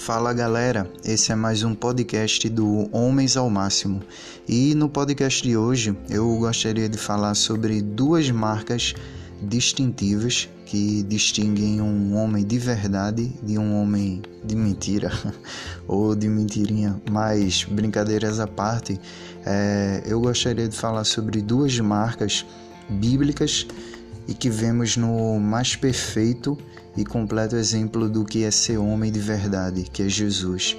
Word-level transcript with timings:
Fala 0.00 0.32
galera, 0.32 0.90
esse 1.04 1.30
é 1.30 1.34
mais 1.34 1.62
um 1.62 1.74
podcast 1.74 2.48
do 2.48 2.88
Homens 2.90 3.36
ao 3.36 3.50
Máximo. 3.50 4.00
E 4.48 4.74
no 4.74 4.88
podcast 4.88 5.42
de 5.42 5.58
hoje 5.58 5.94
eu 6.08 6.38
gostaria 6.38 6.88
de 6.88 6.96
falar 6.96 7.34
sobre 7.34 7.82
duas 7.82 8.30
marcas 8.30 8.94
distintivas 9.42 10.48
que 10.64 11.02
distinguem 11.02 11.82
um 11.82 12.16
homem 12.16 12.46
de 12.46 12.58
verdade 12.58 13.30
de 13.42 13.58
um 13.58 13.78
homem 13.78 14.22
de 14.42 14.56
mentira 14.56 15.12
ou 15.86 16.16
de 16.16 16.30
mentirinha, 16.30 16.98
mas 17.10 17.64
brincadeiras 17.64 18.40
à 18.40 18.46
parte, 18.46 18.98
é, 19.44 20.02
eu 20.06 20.18
gostaria 20.18 20.66
de 20.66 20.74
falar 20.74 21.04
sobre 21.04 21.42
duas 21.42 21.78
marcas 21.78 22.46
bíblicas 22.88 23.66
e 24.28 24.34
que 24.34 24.50
vemos 24.50 24.96
no 24.96 25.38
mais 25.38 25.76
perfeito 25.76 26.56
e 26.96 27.04
completo 27.04 27.56
exemplo 27.56 28.08
do 28.08 28.24
que 28.24 28.44
é 28.44 28.50
ser 28.50 28.78
homem 28.78 29.10
de 29.10 29.20
verdade, 29.20 29.84
que 29.84 30.02
é 30.02 30.08
Jesus. 30.08 30.76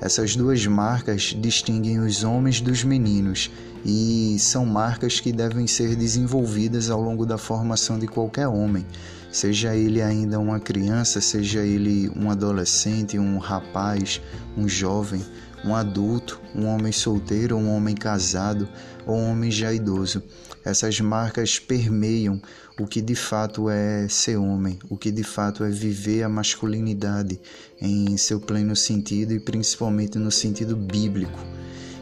Essas 0.00 0.34
duas 0.34 0.66
marcas 0.66 1.36
distinguem 1.38 1.98
os 1.98 2.24
homens 2.24 2.60
dos 2.60 2.82
meninos 2.82 3.50
e 3.84 4.36
são 4.38 4.64
marcas 4.64 5.20
que 5.20 5.30
devem 5.30 5.66
ser 5.66 5.94
desenvolvidas 5.94 6.88
ao 6.88 7.00
longo 7.00 7.26
da 7.26 7.36
formação 7.36 7.98
de 7.98 8.06
qualquer 8.06 8.48
homem, 8.48 8.86
seja 9.30 9.76
ele 9.76 10.00
ainda 10.00 10.38
uma 10.38 10.58
criança, 10.58 11.20
seja 11.20 11.60
ele 11.60 12.10
um 12.16 12.30
adolescente, 12.30 13.18
um 13.18 13.36
rapaz, 13.38 14.22
um 14.56 14.66
jovem, 14.66 15.22
um 15.64 15.74
adulto, 15.74 16.40
um 16.54 16.66
homem 16.66 16.92
solteiro, 16.92 17.56
um 17.56 17.74
homem 17.74 17.94
casado 17.94 18.68
ou 19.06 19.16
um 19.16 19.30
homem 19.30 19.50
já 19.50 19.72
idoso. 19.72 20.22
Essas 20.64 21.00
marcas 21.00 21.58
permeiam 21.58 22.40
o 22.78 22.86
que 22.86 23.00
de 23.00 23.14
fato 23.14 23.68
é 23.68 24.08
ser 24.08 24.36
homem, 24.36 24.78
o 24.88 24.96
que 24.96 25.10
de 25.10 25.22
fato 25.22 25.64
é 25.64 25.70
viver 25.70 26.22
a 26.22 26.28
masculinidade 26.28 27.40
em 27.80 28.16
seu 28.16 28.40
pleno 28.40 28.74
sentido 28.74 29.32
e 29.32 29.40
principalmente 29.40 30.18
no 30.18 30.30
sentido 30.30 30.76
bíblico. 30.76 31.38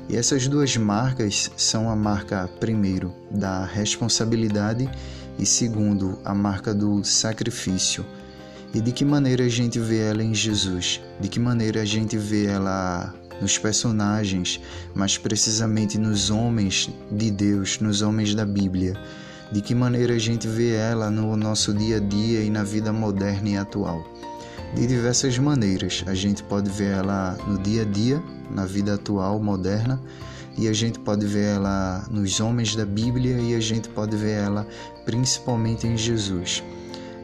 E 0.08 0.16
essas 0.16 0.48
duas 0.48 0.76
marcas 0.76 1.50
são 1.56 1.90
a 1.90 1.94
marca, 1.94 2.48
primeiro, 2.58 3.12
da 3.30 3.64
responsabilidade 3.66 4.88
e, 5.38 5.44
segundo, 5.44 6.18
a 6.24 6.34
marca 6.34 6.72
do 6.72 7.04
sacrifício. 7.04 8.04
E 8.72 8.80
de 8.80 8.90
que 8.90 9.04
maneira 9.04 9.44
a 9.44 9.48
gente 9.48 9.78
vê 9.78 9.98
ela 9.98 10.22
em 10.22 10.34
Jesus? 10.34 11.00
De 11.20 11.28
que 11.28 11.38
maneira 11.38 11.82
a 11.82 11.84
gente 11.84 12.16
vê 12.16 12.46
ela 12.46 13.14
nos 13.40 13.58
personagens, 13.58 14.60
mas 14.94 15.18
precisamente 15.18 15.98
nos 15.98 16.30
homens 16.30 16.90
de 17.10 17.30
Deus, 17.30 17.80
nos 17.80 18.02
homens 18.02 18.34
da 18.34 18.44
Bíblia. 18.44 18.94
De 19.50 19.62
que 19.62 19.74
maneira 19.74 20.14
a 20.14 20.18
gente 20.18 20.46
vê 20.46 20.74
ela 20.74 21.10
no 21.10 21.36
nosso 21.36 21.72
dia 21.72 21.96
a 21.96 22.00
dia 22.00 22.42
e 22.42 22.50
na 22.50 22.62
vida 22.62 22.92
moderna 22.92 23.48
e 23.48 23.56
atual? 23.56 24.04
De 24.74 24.86
diversas 24.86 25.38
maneiras. 25.38 26.04
A 26.06 26.14
gente 26.14 26.42
pode 26.42 26.68
ver 26.68 26.96
ela 26.96 27.38
no 27.46 27.58
dia 27.58 27.82
a 27.82 27.84
dia, 27.86 28.22
na 28.50 28.66
vida 28.66 28.94
atual, 28.94 29.40
moderna, 29.40 30.00
e 30.58 30.68
a 30.68 30.72
gente 30.72 30.98
pode 30.98 31.24
ver 31.24 31.54
ela 31.54 32.04
nos 32.10 32.40
homens 32.40 32.74
da 32.74 32.84
Bíblia 32.84 33.40
e 33.40 33.54
a 33.54 33.60
gente 33.60 33.88
pode 33.88 34.16
ver 34.16 34.32
ela 34.32 34.66
principalmente 35.06 35.86
em 35.86 35.96
Jesus. 35.96 36.62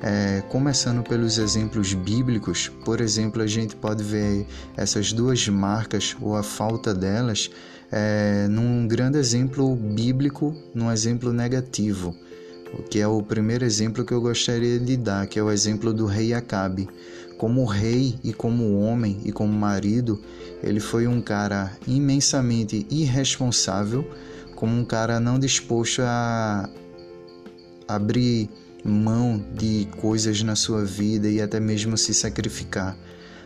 É, 0.07 0.43
começando 0.51 1.03
pelos 1.03 1.39
exemplos 1.39 1.95
bíblicos, 1.95 2.69
por 2.85 3.01
exemplo, 3.01 3.41
a 3.41 3.47
gente 3.47 3.75
pode 3.75 4.05
ver 4.05 4.47
essas 4.77 5.15
duas 5.15 5.49
marcas 5.49 6.15
ou 6.21 6.37
a 6.37 6.43
falta 6.43 6.93
delas 6.93 7.51
é, 7.91 8.47
num 8.51 8.87
grande 8.87 9.17
exemplo 9.17 9.75
bíblico, 9.75 10.55
num 10.75 10.93
exemplo 10.93 11.33
negativo, 11.33 12.15
que 12.91 13.01
é 13.01 13.09
o 13.09 13.23
primeiro 13.23 13.65
exemplo 13.65 14.05
que 14.05 14.13
eu 14.13 14.21
gostaria 14.21 14.79
de 14.79 14.95
dar, 14.95 15.27
que 15.27 15.39
é 15.39 15.43
o 15.43 15.51
exemplo 15.51 15.91
do 15.91 16.05
rei 16.05 16.35
Acabe. 16.35 16.87
Como 17.39 17.65
rei 17.65 18.19
e 18.23 18.35
como 18.35 18.79
homem 18.81 19.23
e 19.25 19.33
como 19.33 19.55
marido, 19.55 20.21
ele 20.63 20.81
foi 20.81 21.07
um 21.07 21.23
cara 21.23 21.73
imensamente 21.87 22.87
irresponsável, 22.91 24.07
como 24.55 24.79
um 24.79 24.85
cara 24.85 25.19
não 25.19 25.39
disposto 25.39 26.03
a 26.03 26.69
abrir 27.89 28.51
mão 28.85 29.43
de 29.57 29.89
coisas 29.97 30.43
na 30.43 30.55
sua 30.55 30.85
vida 30.85 31.29
e 31.29 31.41
até 31.41 31.59
mesmo 31.59 31.97
se 31.97 32.13
sacrificar. 32.13 32.95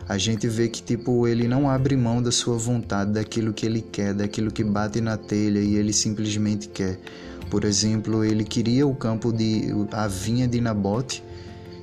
A 0.07 0.17
gente 0.17 0.47
vê 0.47 0.67
que 0.67 0.83
tipo 0.83 1.27
ele 1.27 1.47
não 1.47 1.69
abre 1.69 1.95
mão 1.95 2.21
da 2.21 2.31
sua 2.31 2.57
vontade, 2.57 3.11
daquilo 3.11 3.53
que 3.53 3.65
ele 3.65 3.81
quer, 3.81 4.13
daquilo 4.13 4.51
que 4.51 4.63
bate 4.63 4.99
na 4.99 5.15
telha 5.15 5.59
e 5.59 5.75
ele 5.75 5.93
simplesmente 5.93 6.67
quer. 6.67 6.99
Por 7.49 7.63
exemplo, 7.63 8.23
ele 8.23 8.43
queria 8.43 8.85
o 8.85 8.93
campo 8.93 9.31
de 9.31 9.69
a 9.91 10.07
vinha 10.07 10.47
de 10.47 10.59
Nabote 10.59 11.23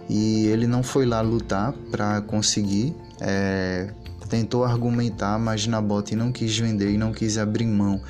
e 0.09 0.47
ele 0.47 0.67
não 0.67 0.83
foi 0.83 1.07
lá 1.07 1.21
lutar 1.21 1.73
para 1.91 2.21
conseguir. 2.21 2.95
É, 3.21 3.89
tentou 4.29 4.65
argumentar, 4.65 5.39
mas 5.39 5.67
Nabote 5.67 6.15
não 6.15 6.31
quis 6.31 6.59
vender 6.59 6.91
e 6.91 6.99
não 6.99 7.13
quis 7.13 7.39
abrir 7.39 7.67
mão 7.67 8.01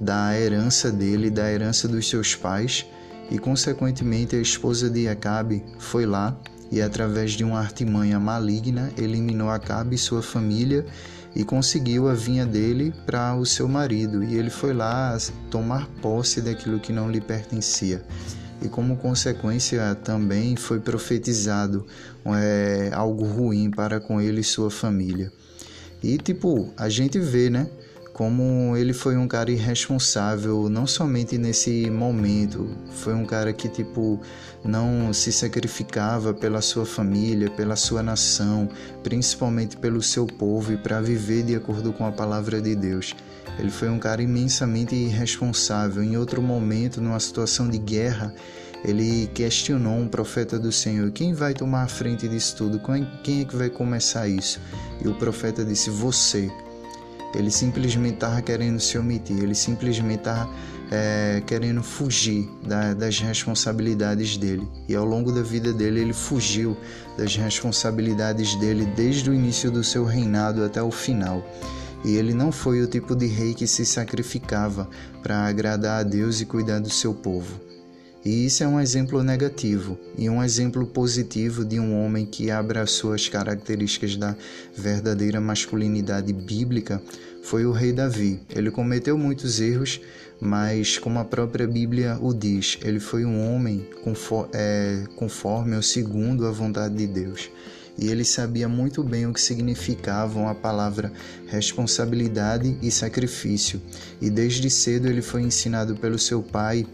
da 0.00 0.38
herança 0.38 0.90
dele, 0.90 1.30
da 1.30 1.50
herança 1.50 1.86
dos 1.86 2.08
seus 2.08 2.34
pais 2.34 2.86
e, 3.30 3.38
consequentemente, 3.38 4.36
a 4.36 4.40
esposa 4.40 4.90
de 4.90 5.08
Acabe 5.08 5.62
foi 5.78 6.06
lá 6.06 6.36
e, 6.70 6.80
através 6.82 7.32
de 7.32 7.44
uma 7.44 7.58
artimanha 7.58 8.18
maligna, 8.18 8.92
eliminou 8.98 9.50
Acabe 9.50 9.96
e 9.96 9.98
sua 9.98 10.22
família 10.22 10.84
e 11.34 11.44
conseguiu 11.44 12.08
a 12.08 12.14
vinha 12.14 12.46
dele 12.46 12.94
para 13.06 13.34
o 13.34 13.44
seu 13.44 13.68
marido. 13.68 14.22
E 14.22 14.36
ele 14.36 14.50
foi 14.50 14.72
lá 14.72 15.16
tomar 15.50 15.86
posse 16.00 16.40
daquilo 16.40 16.78
que 16.78 16.92
não 16.92 17.10
lhe 17.10 17.20
pertencia. 17.20 18.02
E 18.62 18.68
como 18.68 18.96
consequência 18.96 19.94
também 19.96 20.56
foi 20.56 20.80
profetizado 20.80 21.86
é, 22.26 22.90
algo 22.92 23.24
ruim 23.24 23.70
para 23.70 24.00
com 24.00 24.20
ele 24.20 24.40
e 24.40 24.44
sua 24.44 24.70
família. 24.70 25.32
E 26.02 26.16
tipo, 26.18 26.72
a 26.76 26.88
gente 26.88 27.18
vê, 27.18 27.50
né? 27.50 27.68
Como 28.14 28.76
ele 28.76 28.92
foi 28.92 29.16
um 29.16 29.26
cara 29.26 29.50
irresponsável, 29.50 30.68
não 30.68 30.86
somente 30.86 31.36
nesse 31.36 31.90
momento, 31.90 32.70
foi 32.92 33.12
um 33.12 33.26
cara 33.26 33.52
que 33.52 33.68
tipo 33.68 34.20
não 34.64 35.12
se 35.12 35.32
sacrificava 35.32 36.32
pela 36.32 36.62
sua 36.62 36.86
família, 36.86 37.50
pela 37.50 37.74
sua 37.74 38.04
nação, 38.04 38.68
principalmente 39.02 39.76
pelo 39.76 40.00
seu 40.00 40.28
povo 40.28 40.72
e 40.72 40.76
para 40.76 41.00
viver 41.00 41.42
de 41.42 41.56
acordo 41.56 41.92
com 41.92 42.06
a 42.06 42.12
palavra 42.12 42.62
de 42.62 42.76
Deus. 42.76 43.16
Ele 43.58 43.70
foi 43.70 43.88
um 43.88 43.98
cara 43.98 44.22
imensamente 44.22 44.94
irresponsável. 44.94 46.00
Em 46.00 46.16
outro 46.16 46.40
momento, 46.40 47.00
numa 47.00 47.18
situação 47.18 47.68
de 47.68 47.78
guerra, 47.78 48.32
ele 48.84 49.28
questionou 49.34 49.98
um 49.98 50.06
profeta 50.06 50.56
do 50.56 50.70
Senhor: 50.70 51.10
quem 51.10 51.34
vai 51.34 51.52
tomar 51.52 51.82
a 51.82 51.88
frente 51.88 52.28
disso 52.28 52.56
tudo? 52.58 52.80
Quem 53.24 53.40
é 53.40 53.44
que 53.44 53.56
vai 53.56 53.68
começar 53.68 54.28
isso? 54.28 54.60
E 55.04 55.08
o 55.08 55.14
profeta 55.16 55.64
disse: 55.64 55.90
Você. 55.90 56.48
Ele 57.34 57.50
simplesmente 57.50 58.14
estava 58.14 58.40
querendo 58.40 58.78
se 58.80 58.96
omitir, 58.96 59.38
ele 59.38 59.54
simplesmente 59.54 60.20
estava 60.20 60.48
é, 60.90 61.42
querendo 61.46 61.82
fugir 61.82 62.48
da, 62.66 62.94
das 62.94 63.18
responsabilidades 63.18 64.36
dele. 64.36 64.68
E 64.88 64.94
ao 64.94 65.04
longo 65.04 65.32
da 65.32 65.42
vida 65.42 65.72
dele, 65.72 66.00
ele 66.00 66.12
fugiu 66.12 66.76
das 67.18 67.36
responsabilidades 67.36 68.54
dele 68.56 68.86
desde 68.96 69.30
o 69.30 69.34
início 69.34 69.70
do 69.70 69.82
seu 69.82 70.04
reinado 70.04 70.64
até 70.64 70.82
o 70.82 70.90
final. 70.90 71.44
E 72.04 72.16
ele 72.16 72.34
não 72.34 72.52
foi 72.52 72.82
o 72.82 72.86
tipo 72.86 73.16
de 73.16 73.26
rei 73.26 73.54
que 73.54 73.66
se 73.66 73.84
sacrificava 73.86 74.88
para 75.22 75.46
agradar 75.46 76.00
a 76.00 76.02
Deus 76.02 76.40
e 76.40 76.44
cuidar 76.44 76.78
do 76.78 76.90
seu 76.90 77.14
povo. 77.14 77.73
E 78.24 78.46
isso 78.46 78.64
é 78.64 78.66
um 78.66 78.80
exemplo 78.80 79.22
negativo 79.22 79.98
e 80.16 80.30
um 80.30 80.42
exemplo 80.42 80.86
positivo 80.86 81.62
de 81.62 81.78
um 81.78 82.02
homem 82.02 82.24
que 82.24 82.50
abraçou 82.50 83.12
as 83.12 83.28
características 83.28 84.16
da 84.16 84.34
verdadeira 84.74 85.42
masculinidade 85.42 86.32
bíblica 86.32 87.02
foi 87.42 87.66
o 87.66 87.72
rei 87.72 87.92
Davi. 87.92 88.40
Ele 88.48 88.70
cometeu 88.70 89.18
muitos 89.18 89.60
erros, 89.60 90.00
mas 90.40 90.98
como 90.98 91.18
a 91.18 91.24
própria 91.24 91.66
Bíblia 91.66 92.18
o 92.18 92.32
diz, 92.32 92.78
ele 92.82 92.98
foi 92.98 93.26
um 93.26 93.54
homem 93.54 93.86
é, 94.54 95.04
conforme 95.16 95.76
ou 95.76 95.82
segundo 95.82 96.46
a 96.46 96.50
vontade 96.50 96.94
de 96.94 97.06
Deus. 97.06 97.50
E 97.98 98.08
ele 98.08 98.24
sabia 98.24 98.66
muito 98.66 99.04
bem 99.04 99.26
o 99.26 99.32
que 99.32 99.40
significavam 99.40 100.48
a 100.48 100.54
palavra 100.54 101.12
responsabilidade 101.46 102.76
e 102.80 102.90
sacrifício. 102.90 103.80
E 104.20 104.30
desde 104.30 104.68
cedo 104.70 105.06
ele 105.06 105.22
foi 105.22 105.42
ensinado 105.42 105.94
pelo 105.94 106.18
seu 106.18 106.42
pai 106.42 106.86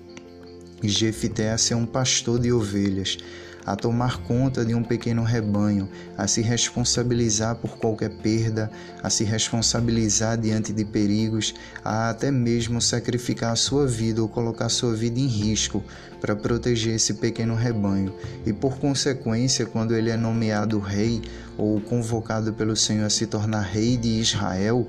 Jefité 0.89 1.51
a 1.51 1.59
ser 1.59 1.75
um 1.75 1.87
pastor 1.87 2.39
de 2.39 2.53
ovelhas, 2.53 3.19
a 3.67 3.77
tomar 3.77 4.19
conta 4.23 4.65
de 4.65 4.75
um 4.75 4.83
pequeno 4.83 5.23
rebanho, 5.23 5.89
a 6.17 6.27
se 6.27 6.41
responsabilizar 6.41 7.57
por 7.57 7.79
qualquer 7.79 8.11
perda, 8.11 8.71
a 9.03 9.11
se 9.11 9.25
responsabilizar 9.25 10.39
diante 10.39 10.73
de 10.73 10.85
perigos, 10.85 11.55
a 11.85 12.11
até 12.11 12.31
mesmo 12.31 12.81
sacrificar 12.81 13.53
a 13.53 13.57
sua 13.57 13.87
vida 13.87 14.23
ou 14.23 14.29
colocar 14.29 14.69
sua 14.69 14.95
vida 14.95 15.21
em 15.21 15.27
risco 15.27 15.83
para 16.21 16.35
proteger 16.35 16.95
esse 16.95 17.15
pequeno 17.15 17.55
rebanho. 17.55 18.15
E 18.47 18.53
por 18.53 18.79
consequência, 18.79 19.67
quando 19.67 19.95
ele 19.95 20.11
é 20.11 20.17
nomeado 20.17 20.79
rei 20.79 21.23
ou 21.57 21.81
convocado 21.81 22.53
pelo 22.53 22.75
Senhor 22.75 23.05
a 23.05 23.11
se 23.11 23.27
tornar 23.27 23.63
rei 23.63 23.97
de 23.97 24.09
Israel, 24.09 24.87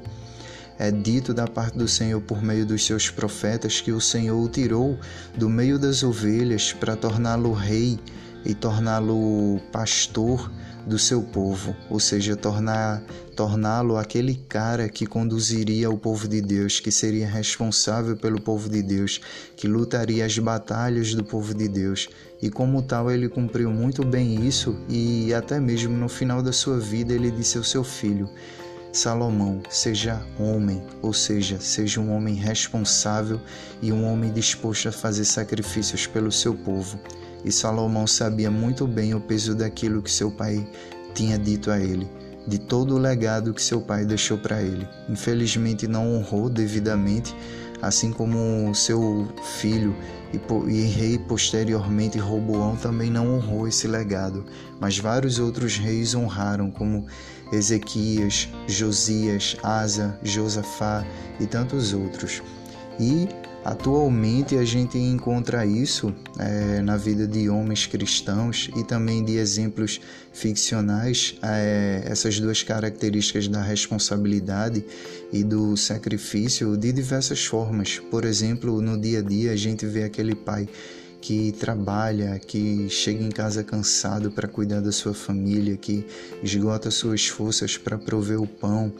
é 0.82 0.90
dito 0.90 1.32
da 1.32 1.48
parte 1.48 1.78
do 1.78 1.88
Senhor 1.88 2.20
por 2.22 2.42
meio 2.42 2.66
dos 2.66 2.84
seus 2.84 3.08
profetas 3.08 3.80
que 3.80 3.92
o 3.92 4.02
Senhor 4.02 4.44
o 4.44 4.50
tirou 4.50 4.98
do 5.38 5.48
meio 5.48 5.78
das 5.78 6.02
ovelhas 6.02 6.74
para 6.74 6.96
torná-lo 6.96 7.54
rei 7.54 8.00
e 8.44 8.56
torná-lo 8.56 9.60
pastor 9.72 10.52
do 10.88 10.98
seu 10.98 11.22
povo, 11.22 11.76
ou 11.88 12.00
seja, 12.00 12.36
tornar 12.36 13.04
torná-lo 13.36 13.96
aquele 13.96 14.34
cara 14.34 14.90
que 14.90 15.06
conduziria 15.06 15.88
o 15.88 15.98
povo 16.00 16.28
de 16.28 16.42
Deus, 16.42 16.80
que 16.80 16.92
seria 16.92 17.28
responsável 17.28 18.18
pelo 18.18 18.42
povo 18.42 18.68
de 18.68 18.82
Deus, 18.82 19.22
que 19.56 19.68
lutaria 19.68 20.26
as 20.26 20.40
batalhas 20.40 21.14
do 21.14 21.24
povo 21.24 21.54
de 21.54 21.68
Deus. 21.68 22.10
E 22.42 22.50
como 22.50 22.82
tal, 22.82 23.12
ele 23.12 23.30
cumpriu 23.30 23.70
muito 23.70 24.04
bem 24.04 24.48
isso 24.48 24.76
e 24.90 25.32
até 25.32 25.60
mesmo 25.60 25.96
no 25.96 26.10
final 26.10 26.42
da 26.42 26.52
sua 26.52 26.80
vida 26.80 27.14
ele 27.14 27.30
disse 27.30 27.60
ao 27.60 27.64
seu 27.64 27.84
filho: 27.84 28.28
Salomão, 28.92 29.62
seja 29.70 30.22
homem, 30.38 30.84
ou 31.02 31.14
seja, 31.14 31.58
seja 31.62 32.02
um 32.02 32.14
homem 32.14 32.36
responsável 32.36 33.40
e 33.82 33.90
um 33.90 34.06
homem 34.06 34.34
disposto 34.34 34.90
a 34.90 34.92
fazer 34.92 35.24
sacrifícios 35.24 36.06
pelo 36.06 36.30
seu 36.30 36.54
povo. 36.54 37.00
E 37.46 37.52
Salomão 37.52 38.06
sabia 38.06 38.52
muito 38.52 38.86
bem 38.86 39.14
o 39.14 39.22
peso 39.22 39.56
daquilo 39.56 40.02
que 40.02 40.12
seu 40.12 40.30
pai 40.30 40.68
tinha 41.16 41.40
dito 41.40 41.72
a 41.72 41.80
ele, 41.80 42.10
de 42.46 42.60
todo 42.60 42.96
o 42.96 43.00
legado 43.00 43.54
que 43.54 43.62
seu 43.62 43.80
pai 43.80 44.04
deixou 44.04 44.38
para 44.38 44.62
ele. 44.62 44.86
Infelizmente 45.10 45.88
não 45.88 46.14
honrou 46.14 46.50
devidamente, 46.50 47.34
assim 47.82 48.12
como 48.12 48.74
seu 48.76 49.28
filho 49.60 49.96
e, 50.34 50.82
rei 50.84 51.18
posteriormente 51.18 52.18
Roboão 52.18 52.76
também 52.76 53.10
não 53.10 53.36
honrou 53.36 53.68
esse 53.68 53.88
legado, 53.88 54.46
mas 54.80 54.98
vários 54.98 55.40
outros 55.40 55.78
reis 55.78 56.16
honraram, 56.16 56.72
como 56.72 57.06
Ezequias, 57.52 58.48
Josias, 58.68 59.58
Asa, 59.62 60.18
Josafá 60.24 61.06
e 61.40 61.46
tantos 61.46 61.94
outros. 61.94 62.42
E 63.00 63.28
Atualmente 63.64 64.58
a 64.58 64.66
gente 64.66 64.98
encontra 64.98 65.66
isso 65.66 66.14
é, 66.40 66.82
na 66.82 66.98
vida 66.98 67.28
de 67.28 67.48
homens 67.48 67.86
cristãos 67.86 68.72
e 68.76 68.84
também 68.84 69.24
de 69.24 69.38
exemplos 69.38 70.02
ficcionais, 70.34 71.36
é, 71.44 72.02
essas 72.06 72.40
duas 72.40 72.64
características 72.64 73.48
da 73.48 73.62
responsabilidade 73.62 74.84
e 75.32 75.44
do 75.44 75.78
sacrifício 75.78 76.76
de 76.76 76.92
diversas 76.92 77.46
formas. 77.46 78.00
Por 78.00 78.26
exemplo, 78.26 78.82
no 78.82 79.00
dia 79.00 79.20
a 79.20 79.22
dia 79.22 79.52
a 79.52 79.56
gente 79.56 79.86
vê 79.86 80.06
aquele 80.06 80.34
pai 80.34 80.68
que 81.22 81.52
trabalha, 81.52 82.40
que 82.40 82.90
chega 82.90 83.24
em 83.24 83.30
casa 83.30 83.64
cansado 83.64 84.32
para 84.32 84.48
cuidar 84.48 84.82
da 84.82 84.92
sua 84.92 85.14
família, 85.14 85.78
que 85.78 86.04
esgota 86.42 86.90
suas 86.90 87.28
forças 87.28 87.78
para 87.78 87.96
prover 87.96 88.42
o 88.42 88.48
pão, 88.48 88.92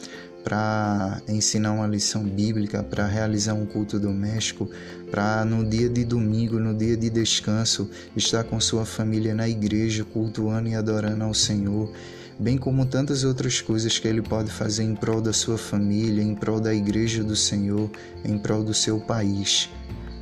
para 0.44 1.22
ensinar 1.28 1.72
uma 1.72 1.88
lição 1.88 2.24
bíblica, 2.24 2.84
para 2.84 3.06
realizar 3.06 3.54
um 3.54 3.66
culto 3.66 4.00
doméstico, 4.00 4.70
para 5.10 5.46
no 5.46 5.64
dia 5.64 5.90
de 5.90 6.04
domingo, 6.04 6.60
no 6.60 6.74
dia 6.74 6.98
de 6.98 7.10
descanso, 7.10 7.90
estar 8.16 8.44
com 8.44 8.60
sua 8.60 8.86
família 8.86 9.34
na 9.34 9.48
igreja, 9.48 10.04
cultuando 10.04 10.70
e 10.70 10.76
adorando 10.76 11.24
ao 11.24 11.34
Senhor, 11.34 11.92
bem 12.40 12.58
como 12.58 12.86
tantas 12.86 13.24
outras 13.24 13.62
coisas 13.62 14.00
que 14.00 14.08
ele 14.08 14.22
pode 14.22 14.52
fazer 14.52 14.84
em 14.84 14.96
prol 14.96 15.22
da 15.22 15.34
sua 15.34 15.58
família, 15.58 16.24
em 16.24 16.34
prol 16.34 16.60
da 16.60 16.74
igreja 16.74 17.24
do 17.24 17.36
Senhor, 17.36 17.90
em 18.26 18.38
prol 18.38 18.64
do 18.64 18.74
seu 18.74 19.00
país. 19.00 19.70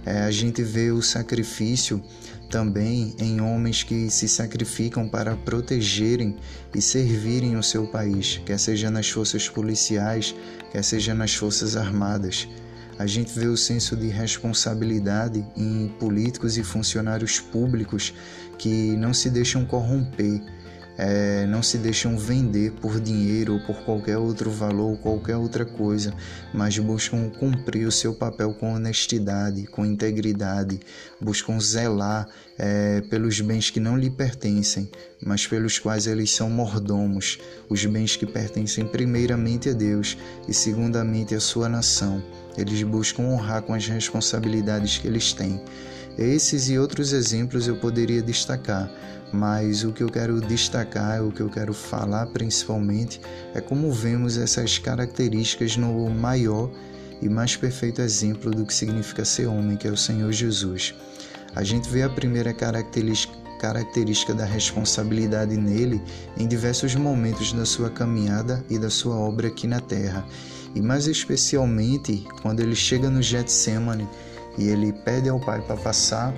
É, 0.06 0.22
a 0.22 0.32
gente 0.32 0.64
vê 0.64 0.92
o 0.92 1.02
sacrifício 1.02 2.02
também 2.50 3.16
em 3.20 3.40
homens 3.40 3.84
que 3.84 4.10
se 4.10 4.28
sacrificam 4.28 5.08
para 5.08 5.36
protegerem 5.38 6.36
e 6.76 6.82
servirem 6.82 7.56
o 7.56 7.64
seu 7.64 7.88
país, 7.88 8.42
quer 8.46 8.60
seja 8.60 8.90
nas 8.90 9.10
forças 9.10 9.48
policiais, 9.48 10.36
quer 10.72 10.84
seja 10.84 11.14
nas 11.14 11.34
forças 11.34 11.78
armadas. 11.78 12.48
A 12.98 13.06
gente 13.06 13.38
vê 13.38 13.46
o 13.46 13.56
senso 13.56 13.96
de 13.96 14.08
responsabilidade 14.08 15.46
em 15.56 15.88
políticos 16.00 16.58
e 16.58 16.64
funcionários 16.64 17.40
públicos 17.40 18.14
que 18.58 18.98
não 18.98 19.14
se 19.14 19.30
deixam 19.30 19.64
corromper 19.64 20.42
é, 21.02 21.46
não 21.48 21.64
se 21.64 21.78
deixam 21.78 22.18
vender 22.18 22.74
por 22.74 23.00
dinheiro 23.00 23.54
ou 23.54 23.60
por 23.62 23.78
qualquer 23.86 24.18
outro 24.18 24.52
valor 24.52 24.90
ou 24.90 24.98
qualquer 24.98 25.38
outra 25.38 25.64
coisa, 25.64 26.14
mas 26.54 26.78
buscam 26.78 27.30
cumprir 27.30 27.88
o 27.88 27.92
seu 27.92 28.14
papel 28.14 28.54
com 28.54 28.74
honestidade, 28.74 29.66
com 29.68 29.86
integridade, 29.86 30.78
buscam 31.22 31.58
zelar 31.58 32.28
é, 32.58 33.00
pelos 33.10 33.40
bens 33.40 33.70
que 33.70 33.80
não 33.80 33.98
lhe 33.98 34.10
pertencem, 34.10 34.92
mas 35.26 35.48
pelos 35.48 35.80
quais 35.80 36.06
eles 36.06 36.32
são 36.32 36.50
mordomos, 36.50 37.40
os 37.70 37.86
bens 37.86 38.18
que 38.18 38.26
pertencem 38.26 38.86
primeiramente 38.86 39.70
a 39.70 39.74
Deus 39.74 40.18
e 40.50 40.54
segundamente 40.54 41.34
à 41.34 41.40
sua 41.40 41.70
nação. 41.70 42.22
Eles 42.58 42.84
buscam 42.84 43.24
honrar 43.24 43.62
com 43.62 43.74
as 43.74 43.88
responsabilidades 43.88 44.98
que 44.98 45.08
eles 45.08 45.32
têm. 45.32 45.64
Esses 46.20 46.70
e 46.70 46.78
outros 46.78 47.14
exemplos 47.14 47.66
eu 47.66 47.78
poderia 47.78 48.22
destacar, 48.22 48.92
mas 49.32 49.86
o 49.86 49.94
que 49.94 50.04
eu 50.04 50.10
quero 50.10 50.42
destacar, 50.42 51.24
o 51.24 51.32
que 51.32 51.40
eu 51.40 51.50
quero 51.50 51.74
falar 51.74 52.26
principalmente, 52.26 53.22
é 53.56 53.62
como 53.62 53.90
vemos 53.90 54.38
essas 54.38 54.78
características 54.78 55.78
no 55.78 56.10
maior 56.10 56.70
e 57.22 57.30
mais 57.30 57.56
perfeito 57.56 58.02
exemplo 58.02 58.52
do 58.52 58.66
que 58.66 58.74
significa 58.74 59.24
ser 59.24 59.46
homem, 59.46 59.78
que 59.78 59.88
é 59.88 59.92
o 59.92 59.96
Senhor 59.96 60.30
Jesus. 60.34 60.94
A 61.56 61.64
gente 61.64 61.90
vê 61.90 62.04
a 62.04 62.10
primeira 62.10 62.54
característica, 62.54 63.34
característica 63.62 64.34
da 64.34 64.44
responsabilidade 64.44 65.56
nele 65.56 66.02
em 66.38 66.50
diversos 66.50 66.96
momentos 66.96 67.54
da 67.54 67.66
sua 67.66 67.90
caminhada 67.90 68.62
e 68.70 68.78
da 68.78 68.90
sua 68.90 69.16
obra 69.16 69.48
aqui 69.48 69.68
na 69.68 69.80
terra, 69.80 70.26
e 70.76 70.82
mais 70.82 71.08
especialmente 71.08 72.28
quando 72.42 72.60
ele 72.60 72.76
chega 72.76 73.10
no 73.10 73.22
Getsemane 73.22 74.06
e 74.60 74.68
ele 74.68 74.92
pede 74.92 75.30
ao 75.30 75.40
Pai 75.40 75.62
para 75.62 75.78
passar 75.78 76.36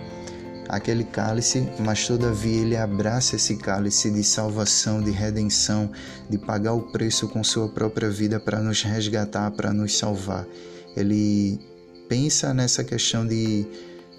aquele 0.69 1.03
cálice, 1.03 1.68
mas 1.79 2.07
todavia 2.07 2.62
ele 2.62 2.77
abraça 2.77 3.35
esse 3.35 3.57
cálice 3.57 4.09
de 4.09 4.23
salvação, 4.23 5.01
de 5.01 5.12
redenção, 5.12 5.91
de 6.29 6.38
pagar 6.38 6.73
o 6.73 6.83
preço 6.91 7.27
com 7.27 7.44
sua 7.44 7.68
própria 7.68 8.09
vida 8.09 8.39
para 8.39 8.62
nos 8.62 8.83
resgatar, 8.83 9.51
para 9.51 9.73
nos 9.73 9.97
salvar. 9.97 10.47
Ele 10.95 11.59
pensa 12.07 12.53
nessa 12.53 12.83
questão 12.83 13.27
de 13.27 13.68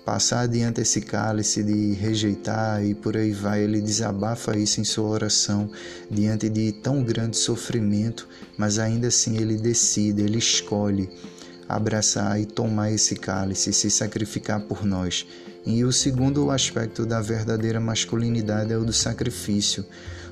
passar 0.04 0.40
adiante 0.40 0.80
esse 0.80 1.00
cálice, 1.00 1.62
de 1.62 1.92
rejeitar 1.94 2.84
e 2.84 2.94
por 2.94 3.16
aí 3.16 3.32
vai. 3.32 3.62
Ele 3.62 3.80
desabafa 3.80 4.56
isso 4.56 4.80
em 4.80 4.84
sua 4.84 5.08
oração 5.08 5.70
diante 6.10 6.48
de 6.48 6.72
tão 6.72 7.02
grande 7.02 7.36
sofrimento, 7.36 8.28
mas 8.58 8.78
ainda 8.78 9.08
assim 9.08 9.38
ele 9.38 9.56
decide, 9.56 10.22
ele 10.22 10.38
escolhe 10.38 11.08
abraçar 11.74 12.40
e 12.40 12.46
tomar 12.46 12.92
esse 12.92 13.16
cálice, 13.16 13.72
se 13.72 13.90
sacrificar 13.90 14.60
por 14.60 14.84
nós. 14.84 15.26
E 15.64 15.84
o 15.84 15.92
segundo 15.92 16.50
aspecto 16.50 17.06
da 17.06 17.20
verdadeira 17.20 17.80
masculinidade 17.80 18.72
é 18.72 18.76
o 18.76 18.84
do 18.84 18.92
sacrifício, 18.92 19.84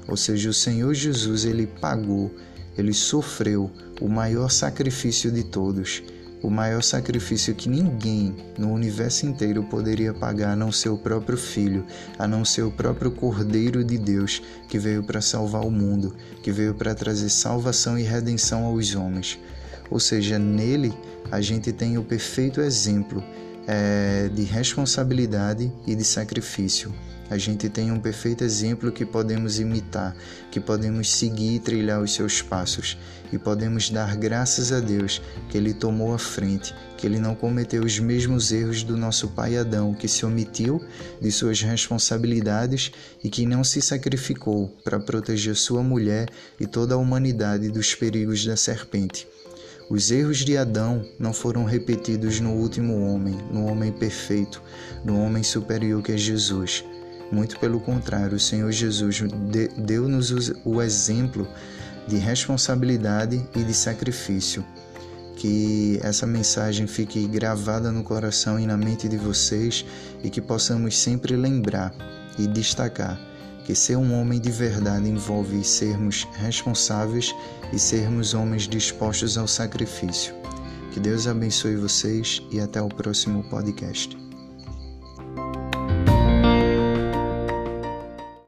ou 0.09 0.17
seja, 0.17 0.51
o 0.51 0.55
Senhor 0.55 0.93
Jesus 0.93 1.45
ele 1.45 1.67
pagou, 1.67 2.35
ele 2.77 2.93
sofreu 2.93 3.71
o 4.01 4.09
maior 4.09 4.51
sacrifício 4.51 5.31
de 5.31 5.45
todos, 5.45 6.03
o 6.43 6.51
maior 6.51 6.83
sacrifício 6.83 7.55
que 7.55 7.69
ninguém 7.69 8.35
no 8.59 8.73
universo 8.73 9.27
inteiro 9.27 9.63
poderia 9.63 10.13
pagar, 10.13 10.53
a 10.53 10.57
não 10.57 10.73
ser 10.73 10.89
o 10.89 10.99
próprio 10.99 11.37
Filho, 11.37 11.85
a 12.19 12.27
não 12.27 12.45
ser 12.45 12.63
o 12.63 12.71
próprio 12.71 13.11
Cordeiro 13.11 13.85
de 13.85 13.99
Deus 13.99 14.43
que 14.69 14.79
veio 14.79 15.03
para 15.03 15.21
salvar 15.21 15.65
o 15.65 15.71
mundo, 15.71 16.15
que 16.43 16.51
veio 16.51 16.75
para 16.75 16.95
trazer 16.95 17.29
salvação 17.29 17.99
e 17.99 18.03
redenção 18.03 18.65
aos 18.65 18.95
homens. 18.95 19.39
Ou 19.91 19.99
seja, 19.99 20.39
nele 20.39 20.93
a 21.31 21.41
gente 21.41 21.73
tem 21.73 21.99
o 21.99 22.05
perfeito 22.05 22.61
exemplo 22.61 23.23
é, 23.67 24.29
de 24.29 24.43
responsabilidade 24.43 25.73
e 25.87 25.95
de 25.95 26.05
sacrifício. 26.05 26.93
A 27.31 27.39
gente 27.39 27.69
tem 27.69 27.93
um 27.93 28.01
perfeito 28.01 28.43
exemplo 28.43 28.91
que 28.91 29.07
podemos 29.07 29.61
imitar, 29.61 30.17
que 30.51 30.59
podemos 30.59 31.13
seguir 31.13 31.55
e 31.55 31.61
trilhar 31.61 32.03
os 32.03 32.13
seus 32.13 32.43
passos, 32.43 32.99
e 33.33 33.39
podemos 33.39 33.89
dar 33.89 34.17
graças 34.17 34.73
a 34.73 34.81
Deus 34.81 35.23
que 35.49 35.57
Ele 35.57 35.73
tomou 35.73 36.13
a 36.13 36.19
frente, 36.19 36.75
que 36.97 37.07
Ele 37.07 37.21
não 37.21 37.37
cometeu 37.37 37.85
os 37.85 38.01
mesmos 38.01 38.51
erros 38.51 38.83
do 38.83 38.97
nosso 38.97 39.29
pai 39.29 39.57
Adão, 39.57 39.95
que 39.95 40.09
se 40.09 40.27
omitiu 40.27 40.85
de 41.21 41.31
suas 41.31 41.63
responsabilidades 41.63 42.91
e 43.23 43.31
que 43.31 43.47
não 43.47 43.63
se 43.63 43.81
sacrificou 43.81 44.67
para 44.83 44.99
proteger 44.99 45.55
sua 45.55 45.85
mulher 45.85 46.29
e 46.59 46.67
toda 46.67 46.97
a 46.97 46.99
humanidade 46.99 47.71
dos 47.71 47.95
perigos 47.95 48.45
da 48.45 48.57
serpente. 48.57 49.29
Os 49.91 50.13
erros 50.13 50.39
de 50.39 50.57
Adão 50.57 51.05
não 51.19 51.33
foram 51.33 51.65
repetidos 51.65 52.39
no 52.39 52.53
último 52.53 53.05
homem, 53.05 53.37
no 53.51 53.67
homem 53.67 53.91
perfeito, 53.91 54.63
no 55.05 55.21
homem 55.21 55.43
superior 55.43 56.01
que 56.01 56.13
é 56.13 56.17
Jesus. 56.17 56.85
Muito 57.33 57.59
pelo 57.59 57.81
contrário, 57.81 58.37
o 58.37 58.41
Senhor 58.41 58.71
Jesus 58.71 59.21
deu-nos 59.77 60.53
o 60.65 60.81
exemplo 60.81 61.45
de 62.07 62.19
responsabilidade 62.19 63.45
e 63.57 63.65
de 63.65 63.75
sacrifício. 63.75 64.65
Que 65.35 65.99
essa 66.05 66.25
mensagem 66.25 66.87
fique 66.87 67.27
gravada 67.27 67.91
no 67.91 68.05
coração 68.05 68.61
e 68.61 68.67
na 68.69 68.77
mente 68.77 69.09
de 69.09 69.17
vocês 69.17 69.85
e 70.23 70.31
que 70.31 70.41
possamos 70.41 70.97
sempre 70.97 71.35
lembrar 71.35 71.93
e 72.39 72.47
destacar 72.47 73.30
que 73.71 73.77
ser 73.77 73.95
um 73.95 74.21
homem 74.21 74.41
de 74.41 74.51
verdade 74.51 75.09
envolve 75.09 75.63
sermos 75.63 76.27
responsáveis 76.33 77.33
e 77.73 77.79
sermos 77.79 78.35
homens 78.35 78.67
dispostos 78.67 79.39
ao 79.39 79.47
sacrifício. 79.47 80.35
Que 80.93 80.99
Deus 80.99 81.29
abençoe 81.29 81.77
vocês 81.77 82.43
e 82.51 82.59
até 82.59 82.83
o 82.83 82.89
próximo 82.89 83.49
podcast. 83.49 84.30